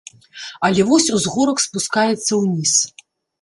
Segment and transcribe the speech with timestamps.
[0.67, 2.73] Але вось узгорак спускаецца ўніз.